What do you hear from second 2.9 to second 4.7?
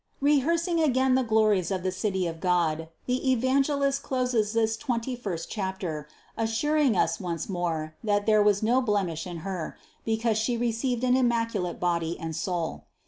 the Evangelist closes